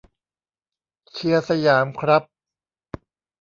[1.11, 2.23] เชียร์สยาม ครับ